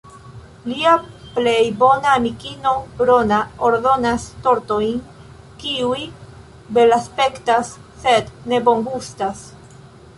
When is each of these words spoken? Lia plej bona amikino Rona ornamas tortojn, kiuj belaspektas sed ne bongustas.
Lia 0.69 0.91
plej 1.33 1.65
bona 1.81 2.13
amikino 2.19 2.71
Rona 3.09 3.39
ornamas 3.69 4.25
tortojn, 4.47 4.97
kiuj 5.63 6.03
belaspektas 6.79 7.75
sed 8.07 8.33
ne 8.53 8.67
bongustas. 8.71 9.45